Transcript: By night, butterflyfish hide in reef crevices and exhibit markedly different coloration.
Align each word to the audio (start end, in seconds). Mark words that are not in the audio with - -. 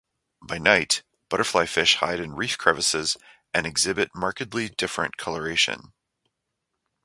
By 0.41 0.57
night, 0.57 1.03
butterflyfish 1.29 1.97
hide 1.97 2.19
in 2.19 2.33
reef 2.33 2.57
crevices 2.57 3.17
and 3.53 3.67
exhibit 3.67 4.09
markedly 4.15 4.67
different 4.67 5.15
coloration. 5.15 5.93